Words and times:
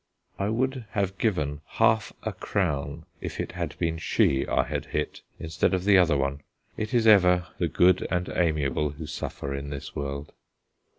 I 0.39 0.49
would 0.49 0.85
have 0.93 1.19
given 1.19 1.61
half 1.77 2.11
a 2.23 2.33
crown 2.33 3.05
if 3.19 3.39
it 3.39 3.51
had 3.51 3.77
been 3.77 3.99
she 3.99 4.47
I 4.47 4.63
had 4.63 4.85
hit 4.85 5.21
instead 5.37 5.75
of 5.75 5.83
the 5.83 5.99
other 5.99 6.17
one. 6.17 6.41
It 6.75 6.91
is 6.91 7.05
ever 7.05 7.49
the 7.59 7.67
good 7.67 8.07
and 8.09 8.27
amiable 8.29 8.89
who 8.89 9.05
suffer 9.05 9.53
in 9.53 9.69
this 9.69 9.95
world. 9.95 10.31